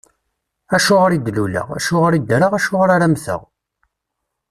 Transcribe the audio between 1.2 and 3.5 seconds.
d-luleɣ, acuɣeṛ i ddreɣ, acuɣeṛ ara mteɣ?